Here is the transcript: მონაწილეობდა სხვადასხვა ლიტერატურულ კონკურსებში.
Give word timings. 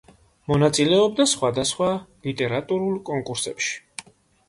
მონაწილეობდა 0.51 1.27
სხვადასხვა 1.33 1.91
ლიტერატურულ 2.31 2.99
კონკურსებში. 3.11 3.81